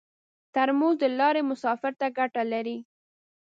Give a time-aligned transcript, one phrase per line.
[0.53, 2.77] ترموز د لارې مسافر ته ګټه لري.